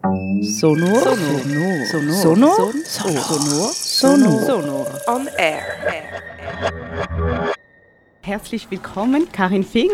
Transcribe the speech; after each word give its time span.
Sonor. 0.00 0.42
Sonor. 0.42 1.84
Sonor. 1.84 2.14
Sonor. 2.14 3.72
Sonor. 3.74 4.42
Sonor. 4.42 4.86
On 5.08 5.26
air. 5.36 5.60
Herzlich 8.22 8.70
willkommen, 8.70 9.26
Karin 9.32 9.64
Fink. 9.64 9.90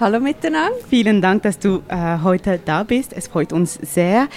Hallo 0.00 0.18
miteinander. 0.18 0.72
Vielen 0.88 1.20
Dank, 1.20 1.42
dass 1.42 1.58
du 1.58 1.82
äh, 1.88 2.20
heute 2.22 2.58
da 2.64 2.84
bist. 2.84 3.12
Es 3.12 3.28
freut 3.28 3.52
uns 3.52 3.74
sehr. 3.74 4.28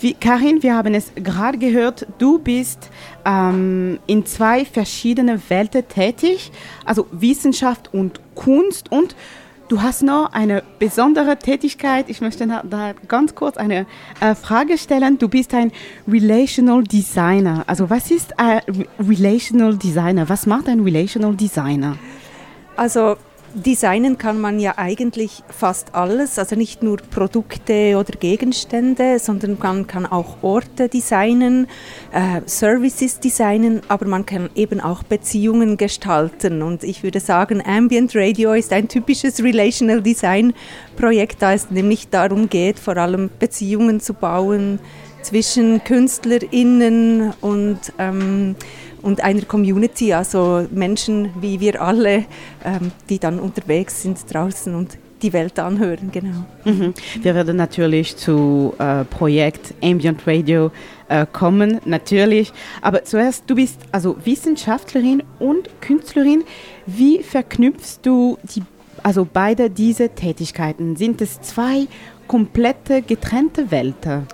Wie, 0.00 0.14
Karin, 0.14 0.62
wir 0.62 0.74
haben 0.74 0.94
es 0.94 1.12
gerade 1.14 1.58
gehört, 1.58 2.06
du 2.16 2.38
bist 2.38 2.88
ähm, 3.26 3.98
in 4.06 4.24
zwei 4.24 4.64
verschiedenen 4.64 5.42
Welten 5.50 5.86
tätig, 5.88 6.50
also 6.86 7.06
Wissenschaft 7.12 7.92
und 7.92 8.18
Kunst 8.34 8.90
und 8.90 9.14
Du 9.68 9.82
hast 9.82 10.02
noch 10.02 10.32
eine 10.32 10.62
besondere 10.78 11.36
Tätigkeit. 11.36 12.06
Ich 12.08 12.22
möchte 12.22 12.46
da 12.46 12.94
ganz 13.06 13.34
kurz 13.34 13.58
eine 13.58 13.84
äh, 14.18 14.34
Frage 14.34 14.78
stellen. 14.78 15.18
Du 15.18 15.28
bist 15.28 15.52
ein 15.52 15.72
Relational 16.10 16.82
Designer. 16.84 17.64
Also 17.66 17.90
was 17.90 18.10
ist 18.10 18.38
ein 18.38 18.62
Relational 18.98 19.76
Designer? 19.76 20.26
Was 20.30 20.46
macht 20.46 20.68
ein 20.68 20.80
Relational 20.80 21.36
Designer? 21.36 21.98
Also 22.76 23.16
Designen 23.54 24.18
kann 24.18 24.40
man 24.40 24.58
ja 24.60 24.74
eigentlich 24.76 25.42
fast 25.48 25.94
alles, 25.94 26.38
also 26.38 26.54
nicht 26.54 26.82
nur 26.82 26.98
Produkte 26.98 27.96
oder 27.96 28.12
Gegenstände, 28.18 29.18
sondern 29.18 29.56
man 29.60 29.86
kann 29.86 30.06
auch 30.06 30.42
Orte 30.42 30.88
designen, 30.88 31.66
äh, 32.12 32.42
Services 32.46 33.20
designen, 33.20 33.80
aber 33.88 34.06
man 34.06 34.26
kann 34.26 34.50
eben 34.54 34.80
auch 34.80 35.02
Beziehungen 35.02 35.76
gestalten. 35.76 36.62
Und 36.62 36.84
ich 36.84 37.02
würde 37.02 37.20
sagen, 37.20 37.62
Ambient 37.64 38.14
Radio 38.14 38.52
ist 38.52 38.72
ein 38.72 38.88
typisches 38.88 39.42
Relational 39.42 40.02
Design 40.02 40.52
Projekt, 40.96 41.40
da 41.40 41.54
es 41.54 41.70
nämlich 41.70 42.08
darum 42.08 42.48
geht, 42.48 42.78
vor 42.78 42.96
allem 42.96 43.30
Beziehungen 43.38 44.00
zu 44.00 44.14
bauen 44.14 44.78
zwischen 45.22 45.82
KünstlerInnen 45.84 47.32
und 47.40 47.78
ähm, 47.98 48.56
und 49.02 49.22
einer 49.22 49.42
Community, 49.42 50.12
also 50.12 50.66
Menschen 50.70 51.30
wie 51.40 51.60
wir 51.60 51.80
alle, 51.80 52.24
ähm, 52.64 52.92
die 53.08 53.18
dann 53.18 53.38
unterwegs 53.38 54.02
sind 54.02 54.18
draußen 54.32 54.74
und 54.74 54.98
die 55.22 55.32
Welt 55.32 55.58
anhören, 55.58 56.10
genau. 56.12 56.44
Mhm. 56.64 56.94
Wir 57.22 57.34
werden 57.34 57.56
natürlich 57.56 58.16
zu 58.16 58.74
äh, 58.78 59.04
Projekt 59.04 59.74
Ambient 59.82 60.26
Radio 60.26 60.70
äh, 61.08 61.26
kommen, 61.32 61.80
natürlich. 61.84 62.52
Aber 62.82 63.04
zuerst, 63.04 63.44
du 63.48 63.56
bist 63.56 63.80
also 63.92 64.16
Wissenschaftlerin 64.24 65.22
und 65.38 65.68
Künstlerin. 65.80 66.44
Wie 66.86 67.22
verknüpfst 67.22 68.00
du 68.02 68.38
die, 68.44 68.62
also 69.02 69.26
beide 69.30 69.70
diese 69.70 70.10
Tätigkeiten? 70.10 70.96
Sind 70.96 71.20
es 71.20 71.40
zwei 71.40 71.86
komplette 72.26 73.02
getrennte 73.02 73.70
Welten? 73.70 74.26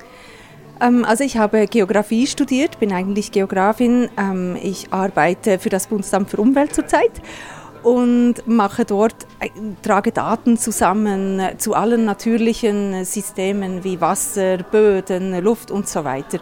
Ähm, 0.85 1.05
also 1.05 1.25
ich 1.25 1.37
habe 1.37 1.67
Geografie 1.67 2.27
studiert, 2.27 2.79
bin 2.79 2.93
eigentlich 2.93 3.33
Geografin. 3.33 4.09
Ähm, 4.19 4.57
ich 4.61 4.93
arbeite 4.93 5.59
für 5.59 5.71
das 5.71 5.87
Bundesamt 5.87 6.31
für 6.31 6.37
Umwelt 6.39 6.75
zurzeit 6.75 7.23
und 7.83 8.47
mache 8.47 8.85
dort, 8.85 9.27
äh, 9.41 9.49
trage 9.83 10.13
Daten 10.13 10.57
zusammen 10.59 11.41
zu 11.59 11.75
allen 11.75 12.05
natürlichen 12.05 13.05
Systemen 13.05 13.85
wie 13.85 14.01
Wasser, 14.01 14.59
Böden, 14.59 15.43
Luft 15.43 15.71
und 15.71 15.89
so 15.89 16.05
weiter. 16.05 16.39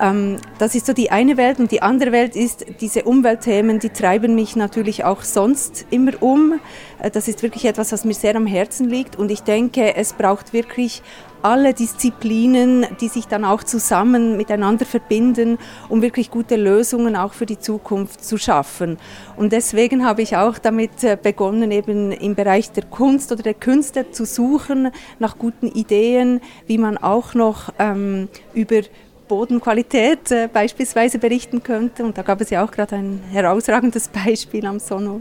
Ähm, 0.00 0.36
das 0.58 0.74
ist 0.74 0.86
so 0.86 0.92
die 0.92 1.10
eine 1.10 1.36
Welt 1.36 1.58
und 1.58 1.70
die 1.70 1.82
andere 1.82 2.12
Welt 2.12 2.36
ist, 2.36 2.66
diese 2.80 3.04
Umweltthemen, 3.04 3.78
die 3.78 3.90
treiben 3.90 4.34
mich 4.34 4.56
natürlich 4.56 5.04
auch 5.04 5.22
sonst 5.22 5.86
immer 5.90 6.12
um. 6.22 6.60
Äh, 6.98 7.10
das 7.10 7.28
ist 7.28 7.42
wirklich 7.42 7.64
etwas, 7.64 7.92
was 7.92 8.04
mir 8.04 8.14
sehr 8.14 8.36
am 8.36 8.46
Herzen 8.46 8.88
liegt 8.88 9.16
und 9.16 9.30
ich 9.30 9.42
denke, 9.42 9.96
es 9.96 10.12
braucht 10.12 10.52
wirklich 10.52 11.02
alle 11.42 11.74
Disziplinen, 11.74 12.86
die 13.00 13.06
sich 13.06 13.28
dann 13.28 13.44
auch 13.44 13.62
zusammen 13.62 14.36
miteinander 14.36 14.84
verbinden, 14.84 15.58
um 15.88 16.02
wirklich 16.02 16.30
gute 16.30 16.56
Lösungen 16.56 17.14
auch 17.14 17.34
für 17.34 17.46
die 17.46 17.58
Zukunft 17.58 18.24
zu 18.24 18.36
schaffen. 18.36 18.98
Und 19.36 19.52
deswegen 19.52 20.04
habe 20.04 20.22
ich 20.22 20.36
auch 20.36 20.58
damit 20.58 21.04
äh, 21.04 21.16
begonnen, 21.20 21.70
eben 21.70 22.10
im 22.10 22.34
Bereich 22.34 22.72
der 22.72 22.84
Kunst 22.84 23.30
oder 23.30 23.44
der 23.44 23.54
Künste 23.54 24.10
zu 24.10 24.24
suchen 24.24 24.90
nach 25.20 25.38
guten 25.38 25.68
Ideen, 25.68 26.40
wie 26.66 26.78
man 26.78 26.98
auch 26.98 27.34
noch 27.34 27.72
ähm, 27.78 28.28
über 28.52 28.80
Bodenqualität 29.28 30.30
äh, 30.30 30.48
beispielsweise 30.52 31.18
berichten 31.18 31.62
könnte. 31.62 32.04
Und 32.04 32.16
da 32.16 32.22
gab 32.22 32.40
es 32.40 32.50
ja 32.50 32.64
auch 32.64 32.70
gerade 32.70 32.96
ein 32.96 33.20
herausragendes 33.30 34.08
Beispiel 34.24 34.66
am 34.66 34.78
Sonor. 34.78 35.20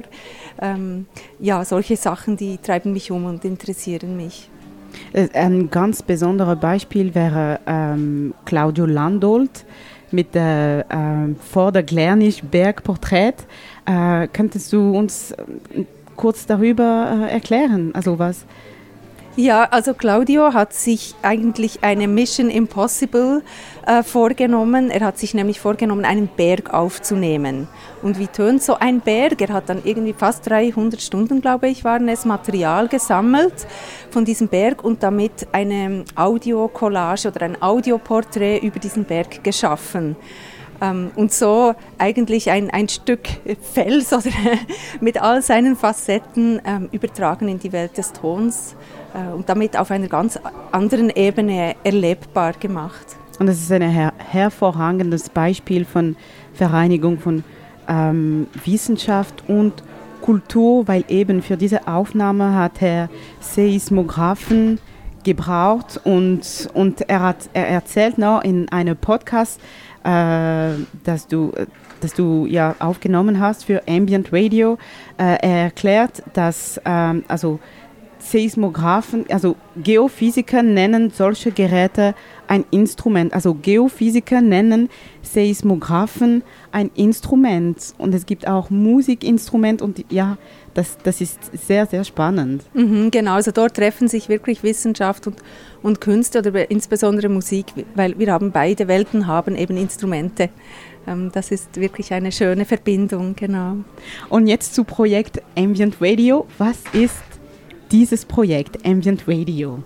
Ähm, 0.62 1.06
ja, 1.40 1.64
solche 1.66 1.98
Sachen, 1.98 2.38
die 2.38 2.58
treiben 2.58 2.94
mich 2.94 3.12
um 3.12 3.26
und 3.26 3.46
interessieren 3.46 4.16
mich. 4.16 4.50
Äh, 5.14 5.30
ein 5.34 5.70
ganz 5.70 6.02
besonderes 6.04 6.60
Beispiel 6.60 7.14
wäre 7.14 7.60
ähm, 7.66 8.34
Claudio 8.46 8.86
Landolt 8.86 9.66
mit 10.12 10.34
der 10.36 10.86
äh, 10.90 11.36
vor 11.52 11.72
der 11.72 11.84
Glernisch 11.84 12.42
Bergporträt. 12.42 13.34
Äh, 13.86 14.28
könntest 14.32 14.72
du 14.74 14.98
uns 14.98 15.32
äh, 15.32 15.44
kurz 16.16 16.46
darüber 16.46 17.28
äh, 17.28 17.34
erklären? 17.34 17.94
Also 17.94 18.18
was? 18.18 18.46
Ja, 19.38 19.66
also 19.66 19.94
Claudio 19.94 20.53
hat 20.53 20.73
sich 20.73 21.13
eigentlich 21.22 21.84
eine 21.84 22.07
Mission 22.07 22.50
Impossible 22.50 23.44
äh, 23.85 24.01
vorgenommen. 24.01 24.90
Er 24.90 25.01
hat 25.01 25.18
sich 25.18 25.34
nämlich 25.34 25.59
vorgenommen, 25.59 26.06
einen 26.06 26.29
Berg 26.29 26.73
aufzunehmen. 26.73 27.68
Und 28.01 28.18
wie 28.18 28.28
tönt 28.28 28.63
so 28.63 28.75
ein 28.75 29.01
Berg? 29.01 29.41
Er 29.41 29.50
hat 29.50 29.68
dann 29.68 29.81
irgendwie 29.84 30.13
fast 30.13 30.50
300 30.50 31.01
Stunden, 31.01 31.41
glaube 31.41 31.68
ich, 31.68 31.84
waren 31.84 32.07
es, 32.07 32.24
Material 32.24 32.88
gesammelt 32.88 33.68
von 34.09 34.24
diesem 34.24 34.47
Berg 34.47 34.85
und 34.85 35.03
damit 35.03 35.50
eine 35.51 36.06
Audiocollage 36.16 37.28
oder 37.28 37.41
ein 37.41 37.62
Audioporträt 37.62 38.59
über 38.59 38.79
diesen 38.79 39.03
Berg 39.03 39.44
geschaffen. 39.44 40.16
Ähm, 40.81 41.12
und 41.16 41.31
so 41.31 41.74
eigentlich 41.97 42.50
ein, 42.52 42.69
ein 42.69 42.90
Stück 42.90 43.28
Fels 43.62 44.12
oder 44.13 44.31
mit 45.02 45.22
all 45.22 45.41
seinen 45.41 45.75
Facetten 45.75 46.62
ähm, 46.66 46.90
übertragen 46.91 47.47
in 47.47 47.59
die 47.59 47.72
Welt 47.72 47.97
des 47.97 48.13
Tons 48.13 48.75
äh, 49.13 49.34
und 49.34 49.47
damit 49.50 49.78
auf 49.78 49.91
einer 49.91 50.08
ganz 50.08 50.40
anderen 50.72 51.09
Ebene 51.09 51.75
erlebbar 51.84 52.53
gemacht. 52.53 53.16
Und 53.40 53.47
das 53.47 53.58
ist 53.58 53.72
ein 53.72 53.81
her 53.81 54.13
hervorragendes 54.18 55.30
Beispiel 55.30 55.86
von 55.86 56.16
Vereinigung 56.53 57.19
von 57.19 57.44
ähm, 57.88 58.47
Wissenschaft 58.63 59.44
und 59.47 59.84
Kultur, 60.22 60.88
weil 60.88 61.03
eben 61.07 61.42
für 61.42 61.57
diese 61.57 61.88
Aufnahme 61.88 62.56
hat 62.56 62.81
er 62.81 63.09
Seismographen 63.40 64.80
gebraucht 65.24 66.00
und, 66.03 66.69
und 66.74 67.07
er, 67.09 67.22
hat, 67.22 67.50
er 67.53 67.68
erzählt 67.68 68.18
noch 68.18 68.44
in 68.44 68.69
einem 68.69 68.96
Podcast, 68.96 69.59
äh, 70.06 70.72
dass 71.04 71.28
du 71.28 71.52
das 72.06 72.14
du 72.14 72.46
ja 72.46 72.76
aufgenommen 72.80 73.40
hast 73.40 73.66
für 73.66 73.82
Ambient 73.88 74.32
Radio. 74.32 74.78
Äh, 75.18 75.38
er 75.42 75.64
erklärt, 75.64 76.22
dass 76.34 76.80
ähm, 76.86 77.24
also 77.28 77.60
Seismographen, 78.20 79.26
also 79.30 79.56
Geophysiker 79.76 80.64
nennen 80.64 81.12
solche 81.12 81.52
Geräte 81.52 82.16
ein 82.48 82.66
Instrument. 82.72 83.34
Also 83.34 83.54
Geophysiker 83.54 84.42
nennen 84.42 84.90
Seismographen 85.22 86.44
ein 86.72 86.90
Instrument. 86.96 87.94
Und 87.98 88.16
es 88.16 88.26
gibt 88.26 88.48
auch 88.48 88.70
Musikinstrument 88.70 89.82
und 89.82 90.06
ja, 90.10 90.38
das, 90.75 90.97
das 91.02 91.22
ist 91.22 91.40
sehr, 91.66 91.88
sehr 91.88 92.03
spannend. 92.03 92.63
Mhm, 92.74 93.09
genau, 93.09 93.34
also 93.34 93.52
dort 93.52 93.75
treffen 93.75 94.08
sich 94.08 94.30
wirklich 94.30 94.62
Wissenschaft 94.62 95.25
und, 95.25 95.38
und 95.81 96.02
Künste 96.02 96.40
oder 96.40 96.69
insbesondere 96.69 97.30
Musik, 97.30 97.66
weil 97.96 98.19
wir 98.19 98.31
haben 98.31 98.52
beide 98.52 98.88
Welten 98.88 99.25
haben 99.25 99.56
eben 99.56 99.78
Instrumente. 99.78 100.50
Ähm, 101.08 101.31
das 101.34 101.52
ist 101.52 101.78
wirklich 101.78 102.13
eine 102.13 102.31
schöne 102.31 102.66
Verbindung, 102.66 103.36
genau. 103.36 103.78
Und 104.30 104.47
jetzt 104.47 104.75
zu 104.75 104.84
Projekt 104.84 105.41
Ambient 105.58 105.96
Radio. 106.02 106.46
Was 106.58 106.78
ist 106.92 107.24
dieses 107.92 108.25
Projekt 108.25 108.86
Ambient 108.86 109.24
Radio? 109.28 109.81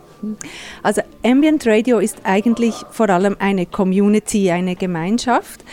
Also 0.81 1.01
Ambient 1.23 1.65
Radio 1.67 1.99
ist 1.99 2.17
eigentlich 2.23 2.73
vor 2.91 3.09
allem 3.09 3.37
eine 3.39 3.67
Community, 3.67 4.49
eine 4.49 4.75
Gemeinschaft, 4.75 5.63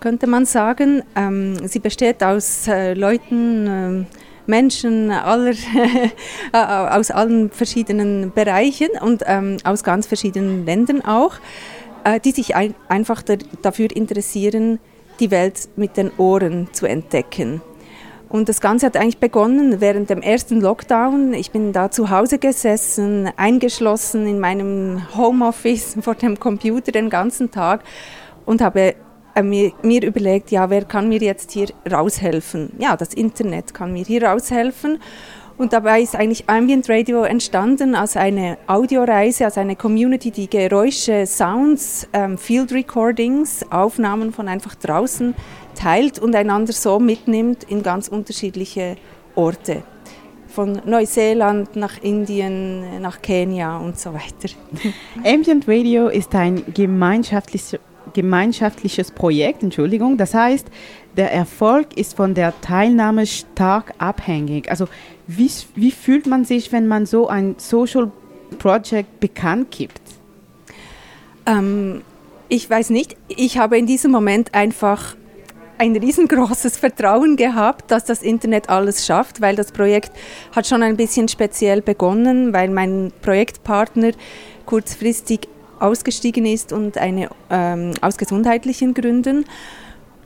könnte 0.00 0.26
man 0.26 0.44
sagen. 0.44 1.02
Ähm, 1.16 1.66
sie 1.66 1.78
besteht 1.78 2.22
aus 2.22 2.68
äh, 2.68 2.92
Leuten, 2.94 3.66
äh, 3.66 4.27
Menschen 4.48 5.10
aller, 5.10 5.52
äh, 6.52 6.56
aus 6.56 7.10
allen 7.10 7.50
verschiedenen 7.50 8.32
Bereichen 8.32 8.88
und 9.00 9.22
ähm, 9.26 9.58
aus 9.62 9.84
ganz 9.84 10.06
verschiedenen 10.06 10.66
Ländern 10.66 11.04
auch, 11.04 11.34
äh, 12.04 12.18
die 12.18 12.32
sich 12.32 12.56
ein, 12.56 12.74
einfach 12.88 13.22
dafür 13.62 13.94
interessieren, 13.94 14.80
die 15.20 15.30
Welt 15.30 15.68
mit 15.76 15.96
den 15.96 16.10
Ohren 16.16 16.68
zu 16.72 16.86
entdecken. 16.86 17.60
Und 18.28 18.48
das 18.48 18.60
Ganze 18.60 18.86
hat 18.86 18.96
eigentlich 18.96 19.18
begonnen 19.18 19.80
während 19.80 20.10
dem 20.10 20.20
ersten 20.20 20.60
Lockdown. 20.60 21.32
Ich 21.32 21.50
bin 21.50 21.72
da 21.72 21.90
zu 21.90 22.10
Hause 22.10 22.38
gesessen, 22.38 23.30
eingeschlossen 23.36 24.26
in 24.26 24.38
meinem 24.38 25.02
Homeoffice 25.16 25.96
vor 26.00 26.14
dem 26.14 26.38
Computer 26.38 26.92
den 26.92 27.08
ganzen 27.08 27.50
Tag 27.50 27.84
und 28.44 28.60
habe 28.60 28.80
äh, 28.80 28.94
mir, 29.42 29.72
mir, 29.82 30.02
überlegt, 30.04 30.50
ja, 30.50 30.68
wer 30.70 30.84
kann 30.84 31.08
mir 31.08 31.20
jetzt 31.20 31.52
hier 31.52 31.68
raushelfen? 31.90 32.72
Ja, 32.78 32.96
das 32.96 33.14
Internet 33.14 33.74
kann 33.74 33.92
mir 33.92 34.04
hier 34.04 34.24
raushelfen. 34.24 34.98
Und 35.58 35.72
dabei 35.72 36.02
ist 36.02 36.14
eigentlich 36.14 36.48
Ambient 36.48 36.88
Radio 36.88 37.24
entstanden 37.24 37.96
als 37.96 38.16
eine 38.16 38.58
Audioreise, 38.68 39.44
als 39.44 39.58
eine 39.58 39.74
Community, 39.74 40.30
die 40.30 40.48
Geräusche, 40.48 41.26
Sounds, 41.26 42.08
ähm, 42.12 42.38
Field 42.38 42.70
Recordings, 42.72 43.66
Aufnahmen 43.68 44.32
von 44.32 44.46
einfach 44.46 44.76
draußen 44.76 45.34
teilt 45.74 46.20
und 46.20 46.36
einander 46.36 46.72
so 46.72 47.00
mitnimmt 47.00 47.64
in 47.64 47.82
ganz 47.82 48.06
unterschiedliche 48.06 48.96
Orte. 49.34 49.82
Von 50.46 50.80
Neuseeland 50.84 51.74
nach 51.74 52.02
Indien, 52.02 53.00
nach 53.02 53.20
Kenia 53.20 53.78
und 53.78 53.98
so 53.98 54.14
weiter. 54.14 54.54
Ambient 55.24 55.66
Radio 55.66 56.06
ist 56.06 56.34
ein 56.36 56.62
gemeinschaftliches, 56.72 57.78
gemeinschaftliches 58.12 59.10
Projekt, 59.10 59.62
Entschuldigung. 59.62 60.16
Das 60.16 60.34
heißt, 60.34 60.66
der 61.16 61.32
Erfolg 61.32 61.96
ist 61.96 62.16
von 62.16 62.34
der 62.34 62.58
Teilnahme 62.60 63.26
stark 63.26 63.94
abhängig. 63.98 64.70
Also 64.70 64.86
wie, 65.26 65.50
wie 65.74 65.90
fühlt 65.90 66.26
man 66.26 66.44
sich, 66.44 66.72
wenn 66.72 66.86
man 66.86 67.06
so 67.06 67.28
ein 67.28 67.56
Social 67.58 68.10
Project 68.58 69.20
bekannt 69.20 69.70
gibt? 69.70 70.00
Ähm, 71.46 72.02
ich 72.48 72.68
weiß 72.68 72.90
nicht. 72.90 73.16
Ich 73.28 73.58
habe 73.58 73.78
in 73.78 73.86
diesem 73.86 74.10
Moment 74.10 74.54
einfach 74.54 75.16
ein 75.78 75.96
riesengroßes 75.96 76.76
Vertrauen 76.76 77.36
gehabt, 77.36 77.90
dass 77.90 78.04
das 78.04 78.22
Internet 78.22 78.68
alles 78.68 79.06
schafft, 79.06 79.40
weil 79.40 79.56
das 79.56 79.72
Projekt 79.72 80.12
hat 80.54 80.66
schon 80.66 80.82
ein 80.82 80.96
bisschen 80.96 81.28
speziell 81.28 81.82
begonnen, 81.82 82.52
weil 82.52 82.68
mein 82.68 83.12
Projektpartner 83.22 84.12
kurzfristig 84.66 85.48
ausgestiegen 85.80 86.46
ist 86.46 86.72
und 86.72 86.98
eine 86.98 87.30
ähm, 87.50 87.92
aus 88.00 88.16
gesundheitlichen 88.16 88.94
Gründen. 88.94 89.44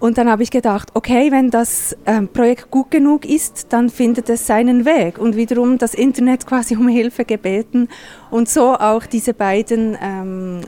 Und 0.03 0.19
dann 0.19 0.29
habe 0.29 0.43
ich 0.43 0.51
gedacht, 0.51 0.89
okay, 0.95 1.31
wenn 1.31 1.51
das 1.51 1.97
ähm, 2.07 2.27
Projekt 2.27 2.73
gut 2.73 2.91
genug 2.91 3.25
ist, 3.25 3.73
dann 3.73 3.89
findet 3.89 4.29
es 4.31 4.49
seinen 4.49 4.85
Weg. 4.85 5.17
Und 5.17 5.37
wiederum 5.37 5.79
das 5.79 5.95
Internet 5.95 6.45
quasi 6.49 6.75
um 6.75 6.89
Hilfe 6.89 7.25
gebeten. 7.25 7.89
Und 8.29 8.49
so 8.49 8.75
auch 8.75 9.07
diese 9.07 9.33
beiden 9.33 9.97
ähm, 10.03 10.61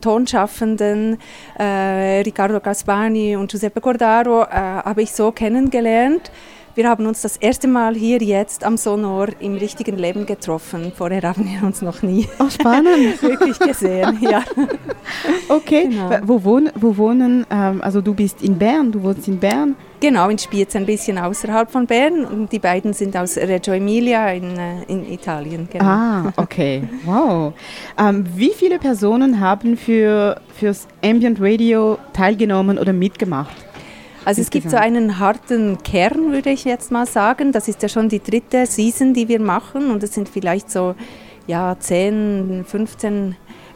Tonschaffenden, 0.00 1.18
äh, 1.56 2.22
Riccardo 2.22 2.58
Gaspani 2.58 3.36
und 3.36 3.52
Giuseppe 3.52 3.80
Cordaro, 3.80 4.42
äh, 4.42 4.56
habe 4.56 5.02
ich 5.02 5.12
so 5.12 5.30
kennengelernt. 5.30 6.32
Wir 6.76 6.88
haben 6.88 7.06
uns 7.06 7.22
das 7.22 7.36
erste 7.36 7.66
Mal 7.66 7.96
hier 7.96 8.18
jetzt 8.18 8.62
am 8.62 8.76
Sonor 8.76 9.28
im 9.40 9.56
richtigen 9.56 9.98
Leben 9.98 10.24
getroffen. 10.24 10.92
Vorher 10.94 11.22
haben 11.22 11.44
wir 11.44 11.66
uns 11.66 11.82
noch 11.82 12.02
nie 12.02 12.28
oh, 12.38 12.48
spannend. 12.48 13.20
wirklich 13.22 13.58
gesehen. 13.58 14.18
Ja. 14.20 14.44
Okay, 15.48 15.88
genau. 15.88 16.10
wo, 16.22 16.44
wohnen, 16.44 16.70
wo 16.76 16.96
wohnen, 16.96 17.44
ähm, 17.50 17.82
also 17.82 18.00
du 18.00 18.14
bist 18.14 18.42
in 18.42 18.56
Bern, 18.56 18.92
du 18.92 19.02
wohnst 19.02 19.26
in 19.26 19.40
Bern? 19.40 19.74
Genau, 19.98 20.28
in 20.28 20.38
Spiez, 20.38 20.76
ein 20.76 20.86
bisschen 20.86 21.18
außerhalb 21.18 21.68
von 21.68 21.86
Bern. 21.86 22.24
Und 22.24 22.52
die 22.52 22.60
beiden 22.60 22.92
sind 22.92 23.16
aus 23.16 23.36
Reggio 23.36 23.74
Emilia 23.74 24.30
in, 24.30 24.56
äh, 24.56 24.84
in 24.86 25.12
Italien. 25.12 25.68
Genau. 25.70 25.84
Ah, 25.84 26.32
okay, 26.36 26.84
wow. 27.04 27.52
Ähm, 27.98 28.24
wie 28.36 28.50
viele 28.50 28.78
Personen 28.78 29.40
haben 29.40 29.76
für, 29.76 30.40
fürs 30.56 30.86
Ambient 31.04 31.38
Radio 31.40 31.98
teilgenommen 32.12 32.78
oder 32.78 32.92
mitgemacht? 32.92 33.69
Also 34.30 34.42
es 34.42 34.50
gibt 34.50 34.70
so 34.70 34.76
einen 34.76 35.18
harten 35.18 35.78
Kern, 35.82 36.30
würde 36.30 36.50
ich 36.50 36.64
jetzt 36.64 36.92
mal 36.92 37.04
sagen. 37.04 37.50
Das 37.50 37.66
ist 37.66 37.82
ja 37.82 37.88
schon 37.88 38.08
die 38.08 38.22
dritte 38.22 38.64
Season, 38.64 39.12
die 39.12 39.26
wir 39.26 39.40
machen 39.40 39.90
und 39.90 40.04
es 40.04 40.14
sind 40.14 40.28
vielleicht 40.28 40.70
so 40.70 40.94
ja, 41.48 41.76
10, 41.76 42.64
15 42.64 43.34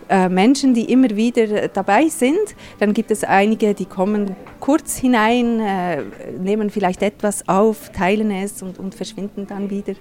äh, 0.09 0.29
Menschen, 0.29 0.73
die 0.73 0.93
immer 0.93 1.11
wieder 1.11 1.67
dabei 1.67 2.06
sind. 2.06 2.55
Dann 2.79 2.95
gibt 2.95 3.11
es 3.11 3.25
einige, 3.25 3.75
die 3.75 3.87
kommen 3.87 4.37
kurz 4.61 4.97
hinein, 4.97 5.59
äh, 5.59 6.03
nehmen 6.39 6.71
vielleicht 6.71 7.03
etwas 7.03 7.49
auf, 7.49 7.91
teilen 7.91 8.31
es 8.31 8.62
und, 8.62 8.79
und 8.79 8.95
verschwinden 8.95 9.49
dann 9.49 9.71
wieder. 9.71 9.95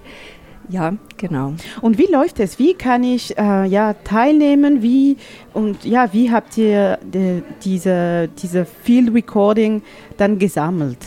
Ja, 0.68 0.94
genau. 1.16 1.54
Und 1.80 1.98
wie 1.98 2.06
läuft 2.06 2.40
es? 2.40 2.58
Wie 2.58 2.74
kann 2.74 3.04
ich 3.04 3.36
äh, 3.36 3.66
ja, 3.66 3.94
teilnehmen? 4.04 4.82
Wie, 4.82 5.16
und 5.52 5.84
ja, 5.84 6.12
wie 6.12 6.30
habt 6.30 6.56
ihr 6.56 6.98
die, 7.02 7.42
diese, 7.62 8.28
diese 8.42 8.64
Field 8.64 9.12
Recording 9.14 9.82
dann 10.16 10.38
gesammelt? 10.38 10.98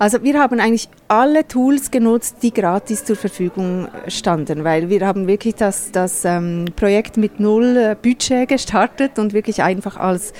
Also 0.00 0.22
wir 0.22 0.40
haben 0.40 0.60
eigentlich 0.60 0.88
alle 1.08 1.46
Tools 1.46 1.90
genutzt, 1.90 2.36
die 2.42 2.54
gratis 2.54 3.04
zur 3.04 3.16
Verfügung 3.16 3.88
standen, 4.08 4.64
weil 4.64 4.88
wir 4.88 5.06
haben 5.06 5.26
wirklich 5.26 5.56
das, 5.56 5.92
das 5.92 6.24
ähm, 6.24 6.64
Projekt 6.74 7.18
mit 7.18 7.38
null 7.38 7.76
äh, 7.76 7.96
Budget 8.00 8.48
gestartet 8.48 9.18
und 9.18 9.34
wirklich 9.34 9.62
einfach 9.62 9.98
als, 9.98 10.32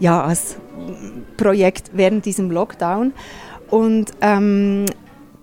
ja, 0.00 0.24
als 0.24 0.56
Projekt 1.36 1.92
während 1.92 2.26
diesem 2.26 2.50
Lockdown. 2.50 3.12
Und 3.70 4.10
ähm, 4.20 4.86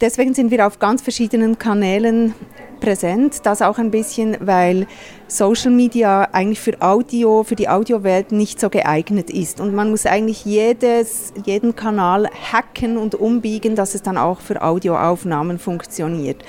deswegen 0.02 0.34
sind 0.34 0.52
wir 0.52 0.66
auf 0.66 0.80
ganz 0.80 1.02
verschiedenen 1.02 1.58
Kanälen 1.58 2.34
präsent. 2.80 3.46
Das 3.46 3.62
auch 3.62 3.78
ein 3.78 3.92
bisschen, 3.92 4.38
weil 4.40 4.88
Social 5.28 5.72
Media 5.72 6.30
eigentlich 6.32 6.60
für 6.60 6.82
Audio, 6.82 7.44
für 7.44 7.56
die 7.56 7.70
Audiowelt 7.70 8.32
nicht 8.32 8.60
so 8.60 8.70
geeignet 8.70 9.30
ist. 9.30 9.60
Und 9.60 9.74
man 9.74 9.90
muss 9.90 10.06
eigentlich 10.06 10.46
jedes, 10.46 11.34
jeden 11.46 11.76
Kanal 11.76 12.30
hacken 12.52 12.98
und 12.98 13.16
umbiegen, 13.16 13.76
dass 13.76 13.96
es 13.96 14.02
dann 14.02 14.18
auch 14.18 14.40
für 14.40 14.62
Audioaufnahmen 14.62 15.60
funktioniert. 15.60 16.44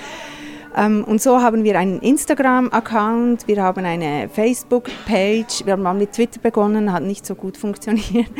Ähm, 0.75 1.03
und 1.03 1.21
so 1.21 1.41
haben 1.41 1.63
wir 1.63 1.77
einen 1.77 1.99
Instagram-Account, 1.99 3.47
wir 3.47 3.61
haben 3.63 3.85
eine 3.85 4.29
Facebook-Page, 4.29 5.65
wir 5.65 5.73
haben 5.73 5.83
mal 5.83 5.93
mit 5.93 6.13
Twitter 6.13 6.39
begonnen, 6.39 6.93
hat 6.93 7.03
nicht 7.03 7.25
so 7.25 7.35
gut 7.35 7.57
funktioniert. 7.57 8.29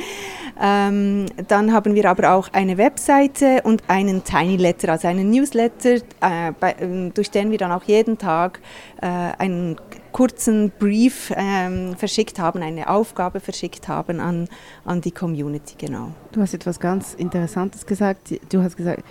Ähm, 0.61 1.27
dann 1.47 1.71
haben 1.71 1.95
wir 1.95 2.09
aber 2.09 2.33
auch 2.33 2.49
eine 2.51 2.77
Webseite 2.77 3.61
und 3.63 3.81
einen 3.87 4.25
Tiny 4.25 4.57
Letter, 4.57 4.91
also 4.91 5.07
einen 5.07 5.29
Newsletter, 5.29 6.01
äh, 6.19 6.51
bei, 6.59 6.71
äh, 6.73 7.11
durch 7.11 7.31
den 7.31 7.51
wir 7.51 7.57
dann 7.57 7.71
auch 7.71 7.83
jeden 7.83 8.17
Tag 8.17 8.59
äh, 9.01 9.07
einen 9.07 9.77
kurzen 10.11 10.71
Brief 10.77 11.31
ähm, 11.37 11.95
verschickt 11.95 12.39
haben, 12.39 12.61
eine 12.61 12.89
Aufgabe 12.89 13.39
verschickt 13.39 13.87
haben 13.87 14.19
an, 14.19 14.49
an 14.83 14.99
die 14.99 15.11
Community, 15.11 15.75
genau. 15.77 16.11
Du 16.33 16.41
hast 16.41 16.53
etwas 16.53 16.79
ganz 16.79 17.13
Interessantes 17.13 17.85
gesagt. 17.85 18.33
Du 18.51 18.61
hast 18.61 18.75
gesagt, 18.75 19.03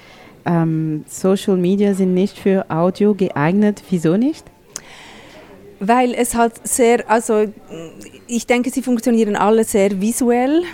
ähm, 0.44 1.04
Social 1.08 1.56
Media 1.56 1.94
sind 1.94 2.14
nicht 2.14 2.38
für 2.38 2.70
Audio 2.70 3.14
geeignet. 3.14 3.82
Wieso 3.90 4.16
nicht? 4.16 4.44
Weil 5.80 6.14
es 6.14 6.34
halt 6.34 6.54
sehr, 6.66 7.08
also 7.08 7.44
ich 8.26 8.46
denke, 8.46 8.70
sie 8.70 8.82
funktionieren 8.82 9.36
alle 9.36 9.64
sehr 9.64 10.00
visuell. 10.00 10.64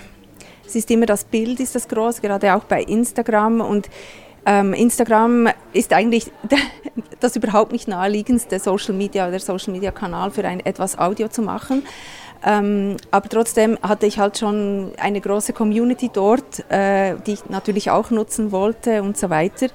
Es 0.67 0.75
ist 0.75 0.91
immer 0.91 1.07
das 1.07 1.25
Bild, 1.25 1.61
ist 1.61 1.75
das 1.75 1.89
groß, 1.89 2.23
gerade 2.23 2.55
auch 2.55 2.65
bei 2.65 2.83
Instagram 2.83 3.61
und 3.61 3.91
ähm, 4.47 4.75
Instagram 4.75 5.49
ist 5.73 5.93
eigentlich 5.93 6.31
das 7.21 7.37
überhaupt 7.37 7.73
nicht 7.73 7.89
naheliegendste 7.89 8.59
Social 8.59 8.95
Media 8.95 9.29
oder 9.29 9.39
Social 9.39 9.73
Media 9.73 9.91
Kanal 9.91 10.31
für 10.31 10.45
ein, 10.47 10.61
etwas 10.61 10.99
Audio 10.99 11.29
zu 11.29 11.43
machen. 11.43 11.83
Ähm, 12.45 12.97
aber 13.11 13.29
trotzdem 13.29 13.79
hatte 13.83 14.07
ich 14.07 14.19
halt 14.19 14.39
schon 14.39 14.93
eine 14.99 15.21
große 15.21 15.53
Community 15.55 16.11
dort, 16.13 16.71
äh, 16.71 17.15
die 17.27 17.33
ich 17.33 17.49
natürlich 17.49 17.91
auch 17.91 18.11
nutzen 18.11 18.53
wollte 18.53 19.03
und 19.03 19.17
so 19.17 19.31
weiter. 19.31 19.69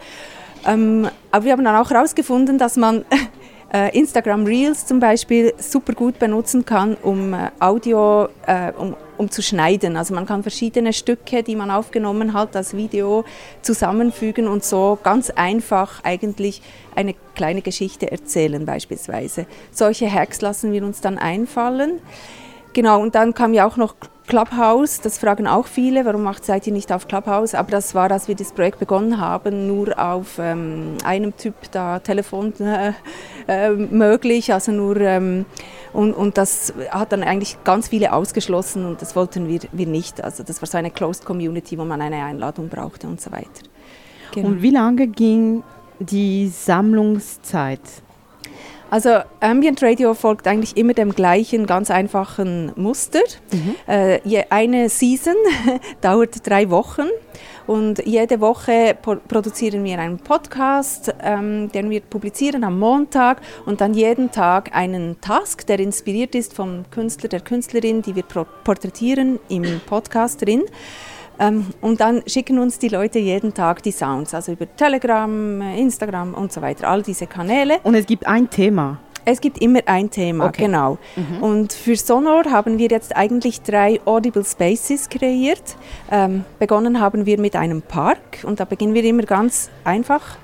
Ähm, 0.67 1.09
aber 1.31 1.45
wir 1.45 1.53
haben 1.53 1.63
dann 1.63 1.75
auch 1.75 1.89
herausgefunden, 1.89 2.57
dass 2.59 2.77
man 2.77 3.05
äh, 3.73 3.97
Instagram 3.97 4.45
Reels 4.45 4.85
zum 4.85 4.99
Beispiel 4.99 5.53
super 5.57 5.93
gut 5.93 6.19
benutzen 6.19 6.63
kann, 6.63 6.95
um 7.01 7.33
äh, 7.33 7.49
Audio, 7.59 8.27
äh, 8.45 8.71
um, 8.77 8.95
um 9.17 9.31
zu 9.31 9.41
schneiden. 9.41 9.97
Also 9.97 10.13
man 10.13 10.27
kann 10.27 10.43
verschiedene 10.43 10.93
Stücke, 10.93 11.41
die 11.41 11.55
man 11.55 11.71
aufgenommen 11.71 12.33
hat, 12.33 12.55
als 12.55 12.75
Video 12.75 13.25
zusammenfügen 13.63 14.47
und 14.47 14.63
so 14.63 14.99
ganz 15.01 15.31
einfach 15.31 16.03
eigentlich 16.03 16.61
eine 16.95 17.15
kleine 17.33 17.61
Geschichte 17.61 18.11
erzählen 18.11 18.63
beispielsweise. 18.65 19.47
Solche 19.71 20.11
Hacks 20.11 20.41
lassen 20.41 20.71
wir 20.71 20.83
uns 20.83 21.01
dann 21.01 21.17
einfallen. 21.17 21.99
Genau, 22.73 23.01
und 23.01 23.15
dann 23.15 23.33
kam 23.33 23.53
ja 23.53 23.67
auch 23.67 23.77
noch 23.77 23.95
Clubhouse, 24.27 25.01
das 25.01 25.17
fragen 25.17 25.47
auch 25.47 25.65
viele, 25.65 26.05
warum 26.05 26.21
macht 26.21 26.45
seid 26.45 26.67
ihr 26.67 26.73
nicht 26.73 26.91
auf 26.91 27.07
Clubhouse? 27.07 27.55
Aber 27.55 27.71
das 27.71 27.95
war, 27.95 28.11
als 28.11 28.27
wir 28.27 28.35
das 28.35 28.51
Projekt 28.53 28.77
begonnen 28.77 29.19
haben, 29.19 29.65
nur 29.65 29.99
auf 29.99 30.37
ähm, 30.37 30.97
einem 31.03 31.35
Typ 31.35 31.55
da 31.71 31.97
Telefon 31.97 32.53
äh, 32.59 32.93
äh, 33.47 33.71
möglich, 33.71 34.53
also 34.53 34.71
nur 34.71 34.97
ähm, 34.97 35.45
und, 35.93 36.13
und 36.13 36.37
das 36.37 36.71
hat 36.91 37.11
dann 37.11 37.23
eigentlich 37.23 37.57
ganz 37.63 37.87
viele 37.87 38.13
ausgeschlossen 38.13 38.85
und 38.85 39.01
das 39.01 39.15
wollten 39.15 39.47
wir, 39.47 39.61
wir 39.71 39.87
nicht. 39.87 40.23
Also 40.23 40.43
das 40.43 40.61
war 40.61 40.67
so 40.67 40.77
eine 40.77 40.91
Closed 40.91 41.25
Community, 41.25 41.79
wo 41.79 41.83
man 41.83 41.99
eine 41.99 42.23
Einladung 42.23 42.69
brauchte 42.69 43.07
und 43.07 43.19
so 43.19 43.31
weiter. 43.31 43.47
Genau. 44.31 44.49
Und 44.49 44.61
wie 44.61 44.69
lange 44.69 45.07
ging 45.07 45.63
die 45.99 46.47
Sammlungszeit? 46.47 47.81
Also 48.89 49.19
Ambient 49.39 49.83
Radio 49.83 50.13
folgt 50.13 50.47
eigentlich 50.47 50.75
immer 50.75 50.93
dem 50.93 51.13
gleichen 51.13 51.67
ganz 51.67 51.91
einfachen 51.91 52.71
Muster. 52.75 53.19
Mhm. 53.51 53.75
Äh, 53.87 54.43
eine 54.49 54.89
Season 54.89 55.35
dauert 56.01 56.47
drei 56.47 56.69
Wochen 56.69 57.07
und 57.67 58.03
jede 58.03 58.41
Woche 58.41 58.97
produzieren 59.27 59.83
wir 59.83 59.99
einen 59.99 60.17
Podcast, 60.17 61.13
ähm, 61.21 61.71
den 61.71 61.91
wir 61.91 62.01
publizieren 62.01 62.63
am 62.63 62.79
Montag 62.79 63.41
und 63.67 63.79
dann 63.79 63.93
jeden 63.93 64.31
Tag 64.31 64.75
einen 64.75 65.21
Task, 65.21 65.67
der 65.67 65.79
inspiriert 65.79 66.33
ist 66.33 66.55
vom 66.55 66.85
Künstler, 66.89 67.29
der 67.29 67.41
Künstlerin, 67.41 68.01
die 68.01 68.15
wir 68.15 68.23
porträtieren 68.23 69.39
im 69.49 69.81
Podcast 69.85 70.43
drin. 70.43 70.63
Ähm, 71.39 71.67
und 71.81 72.01
dann 72.01 72.21
schicken 72.27 72.59
uns 72.59 72.79
die 72.79 72.89
Leute 72.89 73.19
jeden 73.19 73.53
Tag 73.53 73.81
die 73.83 73.91
Sounds, 73.91 74.33
also 74.33 74.51
über 74.51 74.67
Telegram, 74.75 75.61
Instagram 75.61 76.33
und 76.33 76.51
so 76.51 76.61
weiter, 76.61 76.89
all 76.89 77.01
diese 77.01 77.27
Kanäle. 77.27 77.79
Und 77.83 77.95
es 77.95 78.05
gibt 78.05 78.27
ein 78.27 78.49
Thema. 78.49 78.99
Es 79.25 79.41
gibt 79.41 79.61
immer 79.61 79.81
ein 79.85 80.09
Thema, 80.09 80.47
okay. 80.47 80.63
genau. 80.63 80.97
Mhm. 81.15 81.43
Und 81.43 81.73
für 81.73 81.95
Sonor 81.95 82.45
haben 82.45 82.77
wir 82.77 82.87
jetzt 82.89 83.15
eigentlich 83.15 83.61
drei 83.61 83.99
Audible 84.05 84.43
Spaces 84.43 85.07
kreiert. 85.07 85.75
Ähm, 86.11 86.45
begonnen 86.57 86.99
haben 86.99 87.25
wir 87.25 87.39
mit 87.39 87.55
einem 87.55 87.81
Park 87.81 88.43
und 88.43 88.59
da 88.59 88.65
beginnen 88.65 88.93
wir 88.93 89.03
immer 89.03 89.23
ganz 89.23 89.69
einfach. 89.83 90.37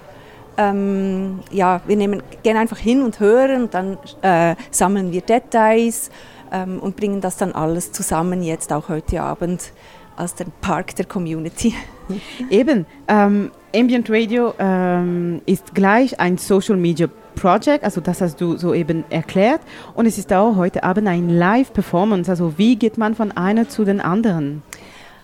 Ähm, 0.58 1.40
ja, 1.52 1.82
wir 1.88 1.98
nehmen, 1.98 2.22
gehen 2.44 2.58
einfach 2.58 2.78
hin 2.78 3.02
und 3.02 3.20
hören 3.20 3.64
und 3.64 3.74
dann 3.74 3.98
äh, 4.22 4.56
sammeln 4.72 5.12
wir 5.12 5.22
Details 5.22 6.12
ähm, 6.52 6.80
und 6.80 6.96
bringen 6.96 7.22
das 7.22 7.38
dann 7.38 7.54
alles 7.54 7.92
zusammen 7.92 8.44
jetzt 8.44 8.72
auch 8.72 8.88
heute 8.88 9.22
Abend 9.22 9.72
als 10.16 10.36
den 10.36 10.52
Park 10.62 10.96
der 10.96 11.06
Community. 11.06 11.74
Eben, 12.50 12.86
ähm, 13.08 13.52
Ambient 13.76 14.10
Radio 14.10 14.54
ähm, 14.58 15.42
ist 15.46 15.76
gleich 15.76 16.20
ein 16.20 16.38
Social 16.38 16.78
Media 16.78 17.08
Project, 17.36 17.84
also 17.84 18.00
das 18.00 18.22
hast 18.22 18.40
du 18.40 18.58
soeben 18.58 19.04
erklärt. 19.10 19.62
Und 19.94 20.06
es 20.06 20.18
ist 20.18 20.32
auch 20.32 20.56
heute 20.56 20.84
Abend 20.84 21.08
ein 21.08 21.30
Live-Performance. 21.30 22.32
Also 22.32 22.58
wie 22.58 22.78
geht 22.78 22.98
man 22.98 23.16
von 23.16 23.34
einer 23.34 23.68
zu 23.68 23.84
den 23.84 24.00
anderen? 24.00 24.64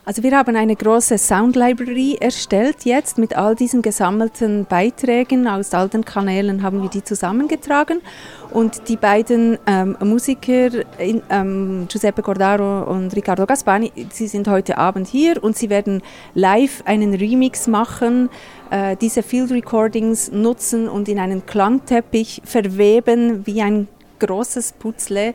Also 0.04 0.24
wir 0.24 0.36
haben 0.36 0.56
eine 0.56 0.76
große 0.76 1.20
Sound 1.20 1.56
Library 1.56 2.18
erstellt 2.20 2.86
jetzt 2.86 3.20
mit 3.20 3.38
all 3.38 3.54
diesen 3.54 3.84
gesammelten 3.84 4.66
Beiträgen 4.66 5.48
aus 5.48 5.76
all 5.76 5.90
den 5.90 6.04
Kanälen 6.04 6.64
haben 6.64 6.82
wir 6.82 6.90
die 6.90 7.04
zusammengetragen. 7.04 8.02
Und 8.50 8.90
die 8.90 8.98
beiden 8.98 9.60
ähm, 9.68 9.96
Musiker 10.04 10.72
ähm, 10.98 11.86
Giuseppe 11.88 12.24
Cordaro 12.24 12.92
und 12.92 13.16
Riccardo 13.16 13.46
Gaspani, 13.46 13.92
sie 14.10 14.28
sind 14.28 14.48
heute 14.48 14.80
Abend 14.80 15.08
hier 15.08 15.42
und 15.44 15.56
sie 15.56 15.70
werden 15.70 16.02
live 16.34 16.82
einen 16.86 17.14
Remix 17.14 17.68
machen, 17.68 18.30
äh, 18.72 18.96
diese 18.96 19.22
Field 19.22 19.52
Recordings 19.52 20.32
nutzen 20.32 20.90
und 20.90 21.10
in 21.10 21.20
einen 21.20 21.46
Klangteppich 21.46 22.42
verweben 22.44 23.46
wie 23.46 23.62
ein 23.62 23.88
großes 24.22 24.74
Putzle 24.74 25.34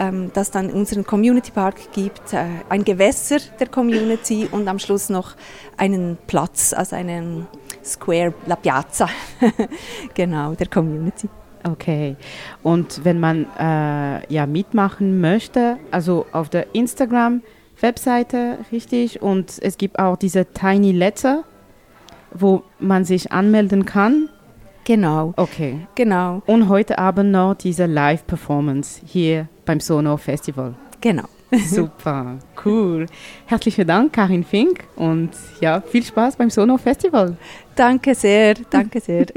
ähm, 0.00 0.30
das 0.32 0.50
dann 0.50 0.70
unseren 0.70 1.04
Community 1.04 1.50
Park 1.52 1.92
gibt, 1.92 2.32
äh, 2.32 2.46
ein 2.68 2.84
Gewässer 2.84 3.36
der 3.60 3.68
Community 3.68 4.48
und 4.50 4.66
am 4.66 4.78
Schluss 4.78 5.10
noch 5.10 5.34
einen 5.76 6.16
Platz, 6.26 6.72
also 6.72 6.96
einen 6.96 7.46
Square, 7.84 8.32
La 8.46 8.56
Piazza, 8.56 9.08
genau, 10.14 10.54
der 10.54 10.68
Community. 10.68 11.28
Okay. 11.68 12.16
Und 12.62 13.04
wenn 13.04 13.20
man 13.20 13.46
äh, 13.58 14.32
ja 14.32 14.46
mitmachen 14.46 15.20
möchte, 15.20 15.76
also 15.90 16.24
auf 16.32 16.48
der 16.48 16.74
Instagram-Webseite, 16.74 18.58
richtig, 18.72 19.20
und 19.20 19.58
es 19.60 19.76
gibt 19.76 19.98
auch 19.98 20.16
diese 20.16 20.46
Tiny 20.46 20.92
Letter, 20.92 21.44
wo 22.32 22.62
man 22.78 23.04
sich 23.04 23.32
anmelden 23.32 23.84
kann. 23.84 24.30
Genau. 24.90 25.32
Okay. 25.36 25.86
Genau. 25.94 26.42
Und 26.46 26.68
heute 26.68 26.98
Abend 26.98 27.30
noch 27.30 27.54
diese 27.54 27.86
Live-Performance 27.86 29.00
hier 29.06 29.48
beim 29.64 29.78
Sono 29.78 30.16
Festival. 30.16 30.74
Genau. 31.00 31.28
Super, 31.68 32.40
cool. 32.64 33.06
Herzlichen 33.46 33.86
Dank, 33.86 34.12
Karin 34.12 34.42
Fink, 34.42 34.82
und 34.96 35.30
ja, 35.60 35.80
viel 35.80 36.02
Spaß 36.02 36.34
beim 36.34 36.50
Sono 36.50 36.76
Festival. 36.76 37.36
Danke 37.76 38.16
sehr, 38.16 38.54
danke 38.68 38.98
sehr. 38.98 39.26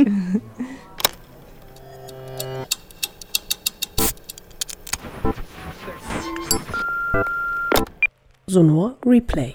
Sonor 8.48 8.96
Replay 9.06 9.54